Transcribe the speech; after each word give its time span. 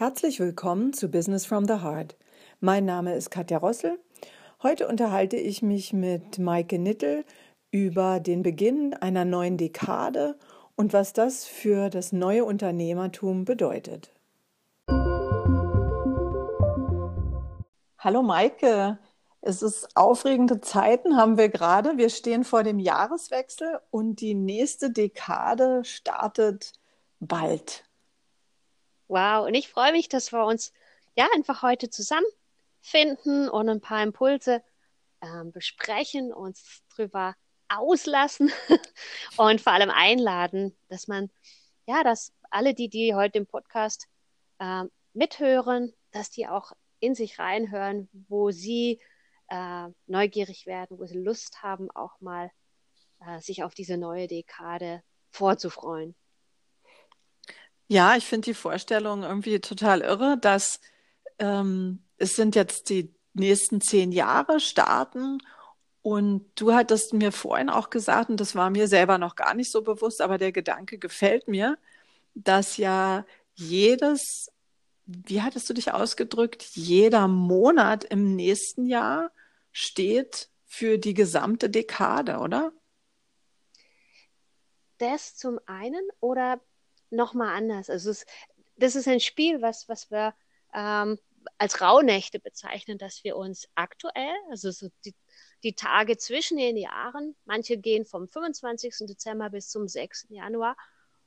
Herzlich 0.00 0.40
willkommen 0.40 0.94
zu 0.94 1.10
Business 1.10 1.44
from 1.44 1.66
the 1.66 1.82
Heart. 1.82 2.16
Mein 2.58 2.86
Name 2.86 3.14
ist 3.14 3.30
Katja 3.30 3.58
Rossel. 3.58 4.00
Heute 4.62 4.88
unterhalte 4.88 5.36
ich 5.36 5.60
mich 5.60 5.92
mit 5.92 6.38
Maike 6.38 6.78
Nittel 6.78 7.26
über 7.70 8.18
den 8.18 8.42
Beginn 8.42 8.94
einer 8.94 9.26
neuen 9.26 9.58
Dekade 9.58 10.38
und 10.74 10.94
was 10.94 11.12
das 11.12 11.44
für 11.44 11.90
das 11.90 12.12
neue 12.12 12.46
Unternehmertum 12.46 13.44
bedeutet. 13.44 14.10
Hallo 17.98 18.22
Maike, 18.22 18.98
es 19.42 19.60
ist 19.60 19.94
aufregende 19.98 20.62
Zeiten 20.62 21.18
haben 21.18 21.36
wir 21.36 21.50
gerade. 21.50 21.98
Wir 21.98 22.08
stehen 22.08 22.44
vor 22.44 22.62
dem 22.62 22.78
Jahreswechsel 22.78 23.80
und 23.90 24.22
die 24.22 24.32
nächste 24.32 24.90
Dekade 24.90 25.84
startet 25.84 26.72
bald. 27.18 27.84
Wow, 29.10 29.44
und 29.44 29.54
ich 29.54 29.68
freue 29.68 29.90
mich, 29.90 30.08
dass 30.08 30.30
wir 30.30 30.44
uns 30.44 30.72
ja 31.16 31.26
einfach 31.34 31.62
heute 31.62 31.90
zusammenfinden 31.90 33.48
und 33.48 33.68
ein 33.68 33.80
paar 33.80 34.04
Impulse 34.04 34.62
äh, 35.20 35.44
besprechen, 35.46 36.32
uns 36.32 36.84
drüber 36.94 37.34
auslassen 37.68 38.52
und 39.36 39.60
vor 39.60 39.72
allem 39.72 39.90
einladen, 39.90 40.76
dass 40.88 41.08
man, 41.08 41.28
ja, 41.86 42.04
dass 42.04 42.32
alle 42.50 42.72
die, 42.72 42.88
die 42.88 43.12
heute 43.16 43.38
im 43.38 43.48
Podcast 43.48 44.06
äh, 44.60 44.84
mithören, 45.12 45.92
dass 46.12 46.30
die 46.30 46.46
auch 46.46 46.70
in 47.00 47.16
sich 47.16 47.40
reinhören, 47.40 48.08
wo 48.28 48.52
sie 48.52 49.00
äh, 49.48 49.88
neugierig 50.06 50.66
werden, 50.66 51.00
wo 51.00 51.06
sie 51.06 51.18
Lust 51.18 51.64
haben, 51.64 51.90
auch 51.90 52.20
mal 52.20 52.52
äh, 53.26 53.40
sich 53.40 53.64
auf 53.64 53.74
diese 53.74 53.96
neue 53.96 54.28
Dekade 54.28 55.02
vorzufreuen. 55.30 56.14
Ja, 57.92 58.14
ich 58.14 58.24
finde 58.24 58.44
die 58.44 58.54
Vorstellung 58.54 59.24
irgendwie 59.24 59.58
total 59.58 60.02
irre, 60.02 60.38
dass 60.40 60.80
ähm, 61.40 62.04
es 62.18 62.36
sind 62.36 62.54
jetzt 62.54 62.88
die 62.88 63.12
nächsten 63.34 63.80
zehn 63.80 64.12
Jahre 64.12 64.60
starten 64.60 65.38
und 66.00 66.48
du 66.54 66.72
hattest 66.72 67.14
mir 67.14 67.32
vorhin 67.32 67.68
auch 67.68 67.90
gesagt, 67.90 68.30
und 68.30 68.38
das 68.38 68.54
war 68.54 68.70
mir 68.70 68.86
selber 68.86 69.18
noch 69.18 69.34
gar 69.34 69.54
nicht 69.54 69.72
so 69.72 69.82
bewusst, 69.82 70.20
aber 70.20 70.38
der 70.38 70.52
Gedanke 70.52 70.98
gefällt 70.98 71.48
mir, 71.48 71.78
dass 72.34 72.76
ja 72.76 73.26
jedes, 73.54 74.52
wie 75.06 75.42
hattest 75.42 75.68
du 75.68 75.74
dich 75.74 75.92
ausgedrückt, 75.92 76.62
jeder 76.74 77.26
Monat 77.26 78.04
im 78.04 78.36
nächsten 78.36 78.86
Jahr 78.86 79.32
steht 79.72 80.48
für 80.64 80.96
die 80.96 81.14
gesamte 81.14 81.68
Dekade, 81.68 82.38
oder? 82.38 82.72
Das 84.98 85.34
zum 85.34 85.58
einen 85.66 86.06
oder 86.20 86.60
nochmal 87.10 87.54
anders. 87.56 87.90
Also 87.90 88.10
es, 88.10 88.24
das 88.76 88.96
ist 88.96 89.08
ein 89.08 89.20
Spiel, 89.20 89.60
was, 89.62 89.88
was 89.88 90.10
wir 90.10 90.34
ähm, 90.74 91.18
als 91.58 91.80
Rauhnächte 91.80 92.38
bezeichnen, 92.38 92.98
dass 92.98 93.24
wir 93.24 93.36
uns 93.36 93.68
aktuell, 93.74 94.34
also 94.50 94.70
so 94.70 94.88
die, 95.04 95.14
die 95.62 95.74
Tage 95.74 96.16
zwischen 96.16 96.58
den 96.58 96.76
Jahren, 96.76 97.36
manche 97.44 97.76
gehen 97.76 98.04
vom 98.04 98.28
25. 98.28 99.06
Dezember 99.08 99.50
bis 99.50 99.68
zum 99.68 99.88
6. 99.88 100.26
Januar 100.30 100.76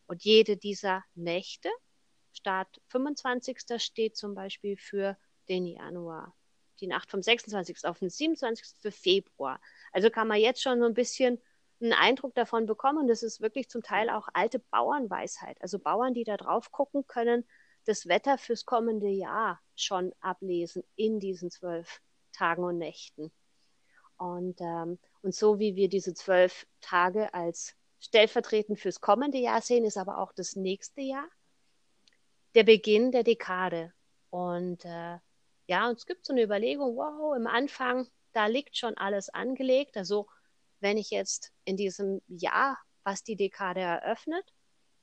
und 0.08 0.23
jede 0.23 0.58
dieser 0.58 1.04
Nächte, 1.16 1.70
Start 2.34 2.81
25. 2.88 3.59
steht 3.78 4.17
zum 4.17 4.34
Beispiel 4.34 4.76
für 4.78 5.17
den 5.50 5.66
Januar. 5.66 6.36
Die 6.80 6.88
Nacht 6.88 7.11
vom 7.11 7.22
26. 7.22 7.86
auf 7.86 8.00
den 8.00 8.09
27. 8.09 8.76
für 8.81 8.92
Februar. 8.92 9.61
Also 9.92 10.09
kann 10.09 10.28
man 10.28 10.39
jetzt 10.39 10.61
schon 10.61 10.80
so 10.80 10.86
ein 10.86 10.95
bisschen 10.95 11.39
einen 11.84 11.94
Eindruck 11.94 12.34
davon 12.36 12.66
bekommen. 12.66 13.08
Das 13.08 13.23
ist 13.23 13.42
wirklich 13.42 13.70
zum 13.70 13.84
Teil 13.84 14.09
auch 14.09 14.30
alte 14.34 14.59
Bauernweisheit. 14.59 15.62
Also 15.62 15.80
Bauern, 15.80 16.14
die 16.14 16.23
da 16.23 16.38
drauf 16.38 16.72
gucken, 16.72 17.06
können 17.08 17.45
das 17.86 18.08
Wetter 18.08 18.38
fürs 18.38 18.66
kommende 18.66 19.09
Jahr 19.09 19.59
schon 19.76 20.14
ablesen 20.22 20.84
in 20.95 21.20
diesen 21.20 21.52
zwölf 21.52 22.02
Tagen 22.31 22.64
und 22.64 22.78
Nächten. 22.78 23.31
Und, 24.17 24.61
ähm, 24.61 25.00
und 25.22 25.36
so 25.36 25.59
wie 25.59 25.76
wir 25.76 25.89
diese 25.89 26.14
zwölf 26.14 26.66
Tage 26.82 27.33
als 27.33 27.76
stellvertretend 28.00 28.80
fürs 28.80 29.02
kommende 29.02 29.38
Jahr 29.38 29.61
sehen, 29.61 29.86
ist 29.86 29.98
aber 29.98 30.17
auch 30.17 30.33
das 30.33 30.55
nächste 30.55 31.02
Jahr 31.02 31.27
der 32.55 32.64
Beginn 32.64 33.11
der 33.11 33.23
Dekade. 33.23 33.94
Und 34.30 34.86
äh, 34.86 35.17
ja, 35.67 35.89
und 35.89 35.98
es 35.98 36.05
gibt 36.05 36.26
so 36.26 36.33
eine 36.33 36.44
Überlegung, 36.44 36.95
wow, 36.95 37.36
im 37.36 37.48
Anfang, 37.48 38.08
da 38.33 38.48
liegt 38.48 38.77
schon 38.77 38.98
alles 38.98 39.30
angelegt. 39.30 39.98
Also 39.98 40.27
wenn 40.83 40.98
ich 40.98 41.10
jetzt 41.10 41.52
in 41.64 41.77
diesem 41.77 42.21
Jahr, 42.27 42.77
was 43.04 43.23
die 43.23 43.38
Dekade 43.38 43.80
eröffnet, 43.80 44.54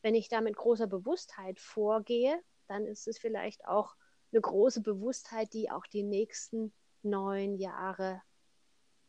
wenn 0.03 0.15
ich 0.15 0.29
da 0.29 0.43
mit 0.43 0.55
großer 0.55 0.87
Bewusstheit 0.87 1.59
vorgehe, 1.59 2.39
dann 2.69 2.87
ist 2.87 3.09
es 3.09 3.19
vielleicht 3.19 3.65
auch 3.67 3.97
eine 4.31 4.43
große 4.43 4.83
Bewusstheit, 4.83 5.53
die 5.55 5.71
auch 5.71 5.87
die 5.87 6.03
nächsten 6.03 6.73
neun 7.03 7.57
Jahre 7.57 8.21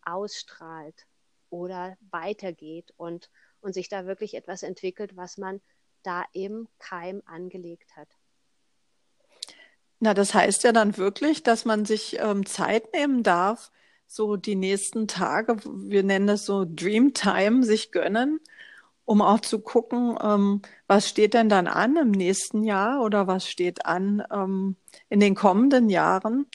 ausstrahlt 0.01 1.05
oder 1.49 1.97
weitergeht 2.09 2.93
und, 2.95 3.29
und 3.59 3.73
sich 3.73 3.89
da 3.89 4.05
wirklich 4.05 4.33
etwas 4.33 4.63
entwickelt, 4.63 5.17
was 5.17 5.37
man 5.37 5.61
da 6.03 6.23
im 6.31 6.69
Keim 6.79 7.21
angelegt 7.25 7.97
hat. 7.97 8.07
Na, 9.99 10.13
das 10.13 10.33
heißt 10.33 10.63
ja 10.63 10.71
dann 10.71 10.95
wirklich, 10.97 11.43
dass 11.43 11.65
man 11.65 11.85
sich 11.85 12.17
ähm, 12.19 12.45
Zeit 12.45 12.93
nehmen 12.93 13.23
darf, 13.23 13.71
so 14.13 14.35
die 14.35 14.55
nächsten 14.55 15.07
Tage, 15.07 15.55
wir 15.65 16.03
nennen 16.03 16.27
das 16.27 16.45
so 16.45 16.65
Dreamtime, 16.67 17.63
sich 17.63 17.91
gönnen, 17.93 18.41
um 19.05 19.21
auch 19.21 19.39
zu 19.39 19.59
gucken, 19.59 20.17
ähm, 20.21 20.61
was 20.87 21.07
steht 21.07 21.33
denn 21.33 21.47
dann 21.47 21.67
an 21.67 21.95
im 21.95 22.11
nächsten 22.11 22.63
Jahr 22.63 23.01
oder 23.03 23.27
was 23.27 23.47
steht 23.49 23.85
an 23.85 24.21
ähm, 24.29 24.75
in 25.09 25.21
den 25.21 25.33
kommenden 25.33 25.89
Jahren 25.89 26.45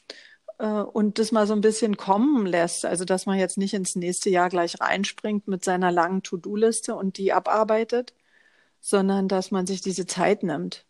äh, 0.59 0.67
und 0.67 1.17
das 1.17 1.31
mal 1.31 1.47
so 1.47 1.53
ein 1.53 1.61
bisschen 1.61 1.97
kommen 1.97 2.45
lässt. 2.45 2.85
Also, 2.85 3.05
dass 3.05 3.25
man 3.25 3.39
jetzt 3.39 3.57
nicht 3.57 3.73
ins 3.73 3.95
nächste 3.95 4.29
Jahr 4.29 4.49
gleich 4.49 4.79
reinspringt 4.79 5.47
mit 5.47 5.63
seiner 5.63 5.91
langen 5.91 6.21
To-Do-Liste 6.21 6.93
und 6.95 7.17
die 7.17 7.33
abarbeitet, 7.33 8.13
sondern 8.81 9.27
dass 9.27 9.49
man 9.49 9.65
sich 9.65 9.81
diese 9.81 10.05
Zeit 10.05 10.43
nimmt. 10.43 10.85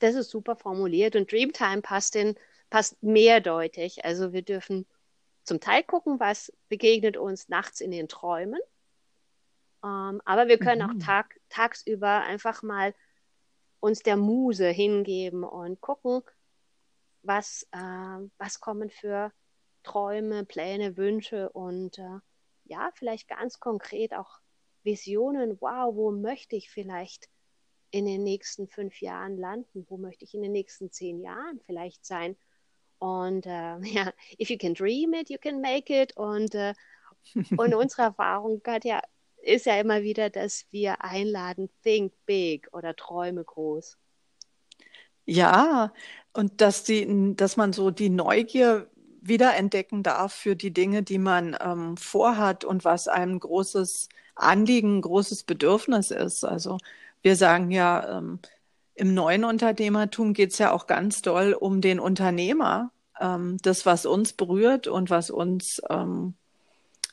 Das 0.00 0.14
ist 0.14 0.28
super 0.28 0.56
formuliert 0.56 1.16
und 1.16 1.32
Dreamtime 1.32 1.80
passt 1.80 2.16
in 2.16 2.34
passt 2.70 3.02
mehrdeutig. 3.02 4.04
Also 4.04 4.32
wir 4.32 4.42
dürfen 4.42 4.86
zum 5.44 5.60
Teil 5.60 5.82
gucken, 5.82 6.20
was 6.20 6.52
begegnet 6.68 7.16
uns 7.16 7.48
nachts 7.48 7.80
in 7.80 7.90
den 7.90 8.08
Träumen. 8.08 8.60
Ähm, 9.84 10.20
aber 10.24 10.48
wir 10.48 10.58
können 10.58 10.86
mhm. 10.86 11.02
auch 11.02 11.04
tag, 11.04 11.40
tagsüber 11.48 12.22
einfach 12.22 12.62
mal 12.62 12.94
uns 13.80 14.00
der 14.00 14.16
Muse 14.16 14.68
hingeben 14.68 15.42
und 15.42 15.80
gucken, 15.80 16.22
was, 17.22 17.66
äh, 17.72 18.28
was 18.38 18.60
kommen 18.60 18.90
für 18.90 19.32
Träume, 19.82 20.44
Pläne, 20.44 20.96
Wünsche 20.96 21.48
und 21.50 21.98
äh, 21.98 22.18
ja, 22.64 22.90
vielleicht 22.94 23.28
ganz 23.28 23.58
konkret 23.58 24.14
auch 24.14 24.38
Visionen. 24.82 25.60
Wow, 25.60 25.94
wo 25.96 26.10
möchte 26.12 26.56
ich 26.56 26.70
vielleicht 26.70 27.28
in 27.90 28.04
den 28.04 28.22
nächsten 28.22 28.68
fünf 28.68 29.00
Jahren 29.00 29.36
landen? 29.36 29.86
Wo 29.88 29.96
möchte 29.96 30.24
ich 30.24 30.34
in 30.34 30.42
den 30.42 30.52
nächsten 30.52 30.92
zehn 30.92 31.20
Jahren 31.20 31.60
vielleicht 31.66 32.04
sein? 32.04 32.36
Und 33.00 33.46
äh, 33.46 33.78
ja, 33.82 34.12
if 34.38 34.50
you 34.50 34.56
can 34.56 34.74
dream 34.74 35.12
it, 35.14 35.28
you 35.28 35.38
can 35.38 35.60
make 35.60 35.92
it. 35.92 36.16
Und, 36.16 36.54
äh, 36.54 36.74
und 37.56 37.74
unsere 37.74 38.02
Erfahrung 38.02 38.62
hat 38.66 38.84
ja, 38.84 39.00
ist 39.42 39.66
ja 39.66 39.80
immer 39.80 40.02
wieder, 40.02 40.30
dass 40.30 40.66
wir 40.70 41.02
einladen, 41.02 41.68
think 41.82 42.12
big 42.26 42.68
oder 42.72 42.94
träume 42.94 43.42
groß. 43.42 43.96
Ja, 45.24 45.92
und 46.32 46.60
dass 46.60 46.84
die, 46.84 47.34
dass 47.36 47.56
man 47.56 47.72
so 47.72 47.90
die 47.90 48.10
Neugier 48.10 48.90
wiederentdecken 49.22 50.02
darf 50.02 50.32
für 50.32 50.56
die 50.56 50.72
Dinge, 50.72 51.02
die 51.02 51.18
man 51.18 51.56
ähm, 51.60 51.96
vorhat 51.96 52.64
und 52.64 52.84
was 52.84 53.08
einem 53.08 53.38
großes 53.38 54.08
Anliegen, 54.34 55.00
großes 55.02 55.44
Bedürfnis 55.44 56.10
ist. 56.10 56.44
Also 56.44 56.78
wir 57.22 57.36
sagen 57.36 57.70
ja, 57.70 58.18
ähm, 58.18 58.40
im 58.94 59.14
neuen 59.14 59.44
Unternehmertum 59.44 60.32
geht 60.34 60.52
es 60.52 60.58
ja 60.58 60.72
auch 60.72 60.86
ganz 60.86 61.22
doll 61.22 61.54
um 61.54 61.80
den 61.80 62.00
Unternehmer, 62.00 62.92
ähm, 63.20 63.58
das, 63.62 63.86
was 63.86 64.06
uns 64.06 64.32
berührt 64.32 64.86
und 64.88 65.10
was 65.10 65.30
uns 65.30 65.80
ähm, 65.88 66.34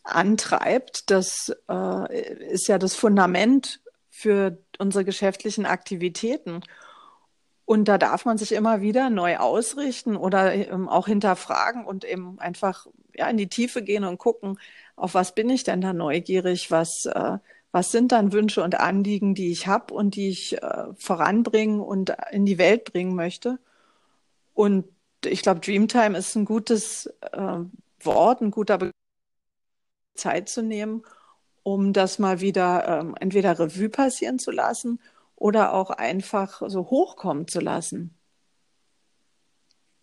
antreibt, 0.03 1.11
das 1.11 1.55
äh, 1.69 2.47
ist 2.47 2.67
ja 2.67 2.77
das 2.77 2.95
Fundament 2.95 3.81
für 4.09 4.57
unsere 4.79 5.05
geschäftlichen 5.05 5.65
Aktivitäten. 5.65 6.61
Und 7.65 7.89
da 7.89 7.97
darf 7.97 8.23
man 8.23 8.37
sich 8.37 8.53
immer 8.53 8.81
wieder 8.81 9.09
neu 9.09 9.37
ausrichten 9.37 10.15
oder 10.15 10.53
ähm, 10.53 10.87
auch 10.87 11.07
hinterfragen 11.07 11.85
und 11.85 12.05
eben 12.05 12.39
einfach 12.39 12.87
ja, 13.13 13.29
in 13.29 13.37
die 13.37 13.49
Tiefe 13.49 13.83
gehen 13.83 14.05
und 14.05 14.17
gucken, 14.17 14.57
auf 14.95 15.13
was 15.13 15.35
bin 15.35 15.49
ich 15.49 15.63
denn 15.65 15.81
da 15.81 15.91
neugierig, 15.91 16.71
was, 16.71 17.05
äh, 17.05 17.37
was 17.71 17.91
sind 17.91 18.13
dann 18.13 18.31
Wünsche 18.31 18.63
und 18.63 18.79
Anliegen, 18.79 19.35
die 19.35 19.51
ich 19.51 19.67
habe 19.67 19.93
und 19.93 20.15
die 20.15 20.29
ich 20.29 20.61
äh, 20.63 20.85
voranbringen 20.95 21.81
und 21.81 22.15
in 22.31 22.45
die 22.45 22.57
Welt 22.57 22.85
bringen 22.85 23.15
möchte. 23.15 23.59
Und 24.53 24.85
ich 25.25 25.41
glaube, 25.41 25.59
Dreamtime 25.59 26.17
ist 26.17 26.35
ein 26.35 26.45
gutes 26.45 27.07
äh, 27.21 27.59
Wort, 28.01 28.41
ein 28.41 28.51
guter 28.51 28.77
Be 28.77 28.91
Zeit 30.15 30.49
zu 30.49 30.63
nehmen, 30.63 31.03
um 31.63 31.93
das 31.93 32.19
mal 32.19 32.41
wieder 32.41 32.87
ähm, 32.87 33.15
entweder 33.19 33.59
Revue 33.59 33.89
passieren 33.89 34.39
zu 34.39 34.51
lassen 34.51 34.99
oder 35.35 35.73
auch 35.73 35.91
einfach 35.91 36.61
so 36.67 36.89
hochkommen 36.89 37.47
zu 37.47 37.59
lassen. 37.59 38.17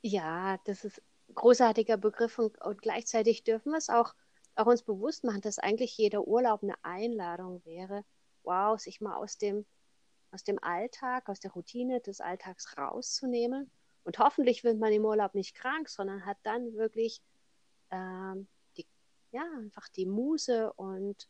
Ja, 0.02 0.58
das 0.66 0.84
ist 0.84 1.02
ein 1.28 1.34
großartiger 1.34 1.96
Begriff 1.96 2.38
und, 2.38 2.60
und 2.60 2.82
gleichzeitig 2.82 3.42
dürfen 3.42 3.72
wir 3.72 3.78
es 3.78 3.88
auch, 3.88 4.14
auch 4.54 4.66
uns 4.66 4.82
bewusst 4.82 5.24
machen, 5.24 5.40
dass 5.40 5.58
eigentlich 5.58 5.96
jeder 5.96 6.26
Urlaub 6.26 6.62
eine 6.62 6.76
Einladung 6.82 7.64
wäre, 7.64 8.04
wow, 8.44 8.78
sich 8.78 9.00
mal 9.00 9.16
aus 9.16 9.38
dem, 9.38 9.64
aus 10.30 10.44
dem 10.44 10.62
Alltag, 10.62 11.28
aus 11.28 11.40
der 11.40 11.52
Routine 11.52 12.00
des 12.00 12.20
Alltags 12.20 12.76
rauszunehmen. 12.76 13.70
Und 14.04 14.18
hoffentlich 14.18 14.64
wird 14.64 14.78
man 14.78 14.92
im 14.92 15.04
Urlaub 15.04 15.34
nicht 15.34 15.54
krank, 15.54 15.88
sondern 15.88 16.26
hat 16.26 16.36
dann 16.42 16.74
wirklich 16.74 17.22
ähm, 17.90 18.46
die, 18.76 18.86
ja, 19.32 19.44
einfach 19.56 19.88
die 19.88 20.06
Muse 20.06 20.72
und 20.74 21.28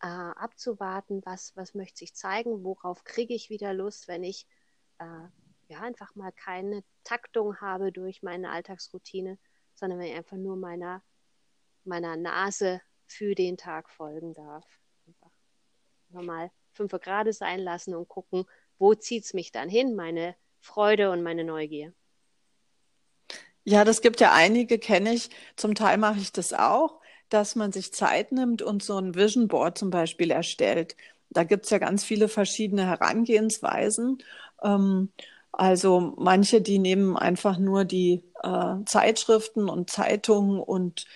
äh, 0.00 0.06
abzuwarten, 0.06 1.22
was, 1.24 1.56
was 1.56 1.74
möchte 1.74 1.98
sich 1.98 2.14
zeigen, 2.14 2.64
worauf 2.64 3.04
kriege 3.04 3.34
ich 3.34 3.50
wieder 3.50 3.72
Lust, 3.72 4.08
wenn 4.08 4.24
ich 4.24 4.46
äh, 4.98 5.28
ja, 5.68 5.80
einfach 5.80 6.14
mal 6.14 6.32
keine 6.32 6.84
Taktung 7.04 7.60
habe 7.60 7.92
durch 7.92 8.22
meine 8.22 8.50
Alltagsroutine, 8.50 9.38
sondern 9.74 9.98
wenn 9.98 10.08
ich 10.08 10.16
einfach 10.16 10.36
nur 10.36 10.56
meiner, 10.56 11.02
meiner 11.84 12.16
Nase 12.16 12.82
für 13.06 13.34
den 13.34 13.56
Tag 13.56 13.90
folgen 13.90 14.34
darf. 14.34 14.66
Einfach, 15.06 15.30
mal 16.10 16.50
fünf 16.72 16.92
Grad 16.92 17.32
sein 17.34 17.60
lassen 17.60 17.94
und 17.94 18.08
gucken, 18.08 18.44
wo 18.78 18.94
zieht 18.94 19.24
es 19.24 19.34
mich 19.34 19.52
dann 19.52 19.68
hin, 19.68 19.94
meine 19.94 20.36
Freude 20.64 21.10
und 21.10 21.22
meine 21.22 21.44
Neugier. 21.44 21.92
Ja, 23.64 23.84
das 23.84 24.00
gibt 24.00 24.20
ja 24.20 24.32
einige, 24.32 24.78
kenne 24.78 25.12
ich. 25.14 25.30
Zum 25.56 25.74
Teil 25.74 25.98
mache 25.98 26.18
ich 26.20 26.32
das 26.32 26.52
auch, 26.52 27.00
dass 27.28 27.54
man 27.54 27.70
sich 27.72 27.92
Zeit 27.92 28.32
nimmt 28.32 28.62
und 28.62 28.82
so 28.82 28.98
ein 28.98 29.14
Vision 29.14 29.48
Board 29.48 29.76
zum 29.78 29.90
Beispiel 29.90 30.30
erstellt. 30.30 30.96
Da 31.30 31.44
gibt 31.44 31.64
es 31.64 31.70
ja 31.70 31.78
ganz 31.78 32.04
viele 32.04 32.28
verschiedene 32.28 32.86
Herangehensweisen. 32.86 34.18
Ähm, 34.62 35.10
also 35.52 36.14
manche, 36.16 36.60
die 36.62 36.78
nehmen 36.78 37.16
einfach 37.16 37.58
nur 37.58 37.84
die 37.84 38.22
äh, 38.42 38.76
Zeitschriften 38.86 39.68
und 39.68 39.90
Zeitungen 39.90 40.60
und 40.60 41.06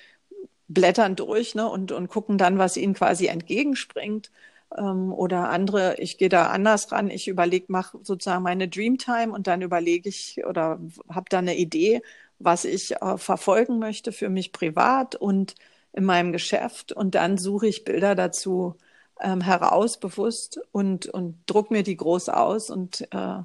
blättern 0.68 1.16
durch 1.16 1.54
ne, 1.54 1.68
und, 1.68 1.92
und 1.92 2.08
gucken 2.08 2.38
dann, 2.38 2.58
was 2.58 2.76
ihnen 2.76 2.94
quasi 2.94 3.26
entgegenspringt. 3.26 4.30
Ähm, 4.76 5.12
oder 5.12 5.50
andere, 5.50 5.96
ich 5.98 6.18
gehe 6.18 6.28
da 6.28 6.48
anders 6.48 6.92
ran, 6.92 7.10
ich 7.10 7.28
überlege, 7.28 7.66
mache 7.68 7.98
sozusagen 8.02 8.42
meine 8.42 8.68
Dreamtime 8.68 9.32
und 9.32 9.46
dann 9.46 9.62
überlege 9.62 10.08
ich 10.08 10.44
oder 10.46 10.80
habe 11.08 11.26
da 11.30 11.38
eine 11.38 11.56
Idee, 11.56 12.02
was 12.38 12.64
ich 12.64 12.96
äh, 12.96 13.18
verfolgen 13.18 13.78
möchte 13.78 14.12
für 14.12 14.28
mich 14.28 14.52
privat 14.52 15.14
und 15.16 15.54
in 15.92 16.04
meinem 16.04 16.32
Geschäft. 16.32 16.92
Und 16.92 17.14
dann 17.14 17.38
suche 17.38 17.66
ich 17.68 17.84
Bilder 17.84 18.14
dazu 18.14 18.76
ähm, 19.20 19.40
heraus, 19.40 19.98
bewusst 19.98 20.60
und, 20.72 21.06
und 21.06 21.38
druck 21.46 21.70
mir 21.70 21.82
die 21.82 21.96
groß 21.96 22.28
aus 22.28 22.70
und 22.70 23.08
äh, 23.12 23.42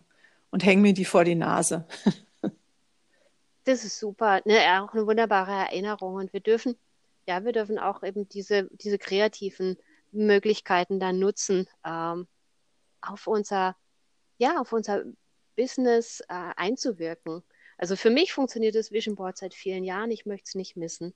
und 0.54 0.64
hänge 0.64 0.84
mir 0.84 0.94
die 0.94 1.04
vor 1.04 1.24
die 1.24 1.34
Nase. 1.34 1.88
das 3.64 3.84
ist 3.84 3.98
super, 3.98 4.40
ne? 4.46 4.60
auch 4.80 4.94
eine 4.94 5.08
wunderbare 5.08 5.52
Erinnerung. 5.52 6.14
Und 6.14 6.32
wir 6.32 6.42
dürfen, 6.42 6.76
ja, 7.28 7.44
wir 7.44 7.54
dürfen 7.54 7.80
auch 7.80 8.04
eben 8.04 8.30
diese, 8.30 8.70
diese 8.74 9.00
kreativen 9.00 9.78
Möglichkeiten 10.14 11.00
dann 11.00 11.20
nutzen, 11.20 11.68
ähm, 11.86 12.28
auf 13.02 13.28
unser, 13.28 13.76
ja, 14.38 14.60
auf 14.60 14.72
unser 14.72 15.04
Business 15.56 16.22
äh, 16.22 16.52
einzuwirken. 16.56 17.44
Also 17.78 17.96
für 17.96 18.10
mich 18.10 18.34
funktioniert 18.34 18.76
das 18.76 18.92
Vision 18.92 19.16
Board 19.16 19.38
seit 19.38 19.54
vielen 19.54 19.84
Jahren. 19.84 20.12
Ich 20.12 20.26
möchte 20.26 20.46
es 20.48 20.56
nicht 20.56 20.78
missen. 20.78 21.14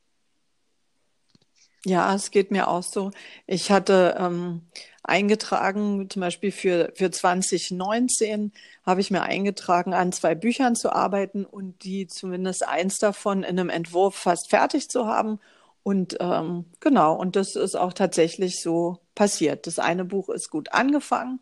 Ja, 1.85 2.13
es 2.13 2.31
geht 2.31 2.51
mir 2.51 2.67
auch 2.67 2.83
so. 2.83 3.11
Ich 3.45 3.71
hatte 3.71 4.17
ähm, 4.19 4.63
eingetragen, 5.03 6.09
zum 6.09 6.19
Beispiel 6.21 6.51
für, 6.51 6.91
für 6.95 7.11
2019 7.11 8.51
habe 8.85 8.99
ich 8.99 9.11
mir 9.11 9.21
eingetragen, 9.21 9.93
an 9.93 10.11
zwei 10.11 10.35
Büchern 10.35 10.75
zu 10.75 10.91
arbeiten 10.91 11.45
und 11.45 11.83
die 11.83 12.07
zumindest 12.07 12.67
eins 12.67 12.99
davon 12.99 13.43
in 13.43 13.59
einem 13.59 13.69
Entwurf 13.69 14.15
fast 14.15 14.49
fertig 14.49 14.89
zu 14.89 15.05
haben. 15.07 15.39
Und 15.87 16.17
ähm, 16.19 16.65
genau, 16.81 17.15
und 17.15 17.37
das 17.37 17.55
ist 17.55 17.75
auch 17.75 17.93
tatsächlich 17.93 18.61
so 18.61 18.99
passiert. 19.15 19.67
Das 19.67 19.79
eine 19.79 20.03
Buch 20.03 20.27
ist 20.27 20.49
gut 20.49 20.73
angefangen 20.73 21.39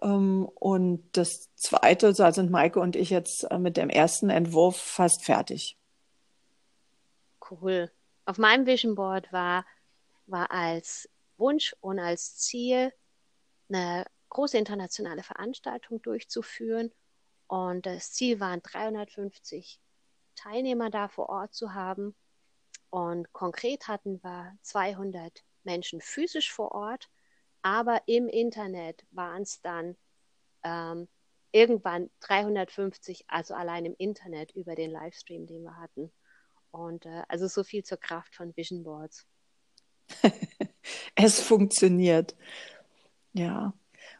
ähm, 0.00 0.48
und 0.54 1.06
das 1.12 1.54
zweite, 1.56 2.14
da 2.14 2.32
sind 2.32 2.50
Maike 2.50 2.80
und 2.80 2.96
ich 2.96 3.10
jetzt 3.10 3.44
äh, 3.50 3.58
mit 3.58 3.76
dem 3.76 3.90
ersten 3.90 4.30
Entwurf 4.30 4.78
fast 4.78 5.26
fertig. 5.26 5.76
Cool. 7.50 7.90
Auf 8.24 8.38
meinem 8.38 8.64
Vision 8.64 8.94
Board 8.94 9.30
war 9.30 9.66
war 10.24 10.50
als 10.50 11.06
Wunsch 11.36 11.76
und 11.82 11.98
als 11.98 12.38
Ziel, 12.38 12.94
eine 13.68 14.06
große 14.30 14.56
internationale 14.56 15.22
Veranstaltung 15.22 16.00
durchzuführen. 16.00 16.90
Und 17.46 17.84
das 17.84 18.10
Ziel 18.12 18.40
waren 18.40 18.62
350 18.62 19.78
Teilnehmer 20.34 20.88
da 20.88 21.08
vor 21.08 21.28
Ort 21.28 21.52
zu 21.52 21.74
haben. 21.74 22.14
Und 22.92 23.32
konkret 23.32 23.88
hatten 23.88 24.22
wir 24.22 24.54
200 24.60 25.42
Menschen 25.64 26.02
physisch 26.02 26.52
vor 26.52 26.72
Ort, 26.72 27.08
aber 27.62 28.02
im 28.04 28.28
Internet 28.28 29.06
waren 29.12 29.40
es 29.40 29.62
dann 29.62 29.96
ähm, 30.62 31.08
irgendwann 31.52 32.10
350, 32.20 33.24
also 33.28 33.54
allein 33.54 33.86
im 33.86 33.94
Internet 33.96 34.50
über 34.54 34.74
den 34.74 34.90
Livestream, 34.90 35.46
den 35.46 35.62
wir 35.62 35.78
hatten. 35.78 36.12
Und 36.70 37.06
äh, 37.06 37.22
also 37.28 37.48
so 37.48 37.64
viel 37.64 37.82
zur 37.82 37.96
Kraft 37.96 38.34
von 38.34 38.54
Vision 38.58 38.84
Boards. 38.84 39.26
es 41.14 41.40
funktioniert. 41.40 42.36
Ja. 43.32 43.72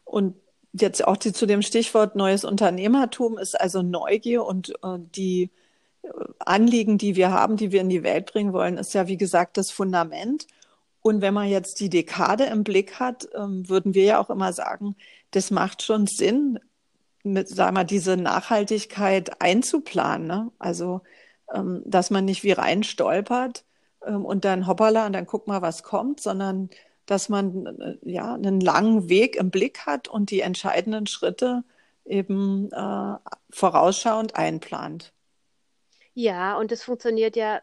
Und 0.03 0.35
jetzt 0.71 1.05
auch 1.05 1.17
die, 1.17 1.31
zu 1.31 1.45
dem 1.45 1.61
Stichwort 1.61 2.15
neues 2.15 2.43
Unternehmertum 2.43 3.37
ist 3.37 3.53
also 3.53 3.83
Neugier 3.83 4.43
und 4.43 4.71
äh, 4.83 4.97
die 4.97 5.51
Anliegen, 6.39 6.97
die 6.97 7.15
wir 7.15 7.31
haben, 7.31 7.57
die 7.57 7.71
wir 7.71 7.81
in 7.81 7.89
die 7.89 8.03
Welt 8.03 8.31
bringen 8.31 8.53
wollen, 8.53 8.77
ist 8.77 8.93
ja, 8.93 9.07
wie 9.07 9.17
gesagt, 9.17 9.57
das 9.57 9.71
Fundament. 9.71 10.47
Und 11.01 11.21
wenn 11.21 11.33
man 11.33 11.49
jetzt 11.49 11.79
die 11.79 11.89
Dekade 11.89 12.45
im 12.45 12.63
Blick 12.63 12.99
hat, 12.99 13.27
ähm, 13.35 13.67
würden 13.69 13.93
wir 13.93 14.03
ja 14.03 14.19
auch 14.19 14.29
immer 14.29 14.53
sagen, 14.53 14.95
das 15.31 15.51
macht 15.51 15.83
schon 15.83 16.07
Sinn, 16.07 16.59
mit, 17.23 17.49
sagen 17.49 17.75
wir, 17.77 17.83
diese 17.85 18.17
Nachhaltigkeit 18.17 19.41
einzuplanen. 19.41 20.27
Ne? 20.27 20.51
Also, 20.59 21.01
ähm, 21.53 21.81
dass 21.85 22.09
man 22.11 22.25
nicht 22.25 22.43
wie 22.43 22.51
rein 22.51 22.83
stolpert, 22.83 23.65
ähm, 24.05 24.25
und 24.25 24.45
dann 24.45 24.67
hoppala 24.67 25.05
und 25.05 25.13
dann 25.13 25.25
guck 25.25 25.47
mal, 25.47 25.61
was 25.61 25.83
kommt, 25.83 26.19
sondern 26.21 26.69
dass 27.05 27.29
man 27.29 27.65
äh, 27.65 27.97
ja 28.03 28.33
einen 28.33 28.59
langen 28.61 29.09
Weg 29.09 29.35
im 29.35 29.51
Blick 29.51 29.85
hat 29.85 30.07
und 30.07 30.31
die 30.31 30.41
entscheidenden 30.41 31.07
Schritte 31.07 31.63
eben 32.05 32.71
äh, 32.71 33.15
vorausschauend 33.51 34.35
einplant. 34.35 35.13
Ja, 36.13 36.57
und 36.57 36.71
es 36.71 36.83
funktioniert 36.83 37.35
ja 37.35 37.61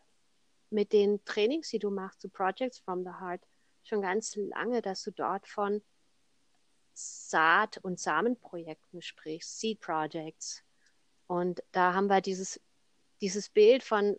mit 0.70 0.92
den 0.92 1.24
Trainings, 1.24 1.70
die 1.70 1.78
du 1.78 1.90
machst 1.90 2.20
zu 2.20 2.28
Projects 2.28 2.78
from 2.80 3.04
the 3.04 3.10
Heart, 3.20 3.42
schon 3.84 4.02
ganz 4.02 4.34
lange, 4.36 4.82
dass 4.82 5.02
du 5.02 5.12
dort 5.12 5.46
von 5.46 5.82
Saat- 6.92 7.78
und 7.78 7.98
Samenprojekten 7.98 9.02
sprichst, 9.02 9.58
Seed 9.58 9.80
Projects. 9.80 10.62
Und 11.26 11.62
da 11.72 11.94
haben 11.94 12.08
wir 12.08 12.20
dieses, 12.20 12.60
dieses 13.20 13.48
Bild 13.48 13.82
von, 13.82 14.18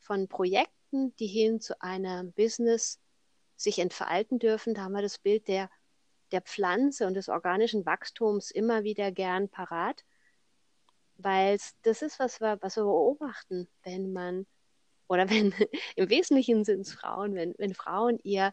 von 0.00 0.28
Projekten, 0.28 1.16
die 1.16 1.26
hin 1.26 1.60
zu 1.60 1.80
einem 1.80 2.32
Business 2.32 3.00
sich 3.56 3.78
entfalten 3.78 4.38
dürfen. 4.38 4.74
Da 4.74 4.82
haben 4.82 4.92
wir 4.92 5.02
das 5.02 5.18
Bild 5.18 5.48
der, 5.48 5.70
der 6.30 6.42
Pflanze 6.42 7.06
und 7.06 7.14
des 7.14 7.28
organischen 7.28 7.86
Wachstums 7.86 8.50
immer 8.50 8.84
wieder 8.84 9.12
gern 9.12 9.48
parat, 9.48 10.04
weil 11.16 11.58
das 11.82 12.02
ist, 12.02 12.18
was 12.18 12.40
wir, 12.40 12.58
was 12.60 12.76
wir 12.76 12.84
beobachten, 12.84 13.68
wenn 13.82 14.12
man, 14.12 14.46
oder 15.08 15.28
wenn, 15.30 15.54
im 15.96 16.08
Wesentlichen 16.08 16.64
sind 16.64 16.82
es 16.82 16.92
Frauen, 16.92 17.34
wenn, 17.34 17.54
wenn 17.58 17.74
Frauen 17.74 18.18
ihr, 18.22 18.52